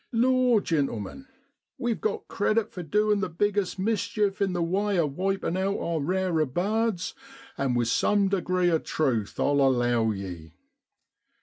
[0.11, 1.27] Law, gentlemen,
[1.77, 5.99] we've got credit for doin' the biggest mischief in the way of wipin' out our
[5.99, 7.13] rarer birds
[7.55, 10.53] and with some degree of truth, I'll allow ye.